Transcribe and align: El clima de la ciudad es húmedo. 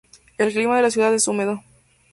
El 0.39 0.51
clima 0.51 0.77
de 0.77 0.81
la 0.81 0.89
ciudad 0.89 1.13
es 1.13 1.27
húmedo. 1.27 1.61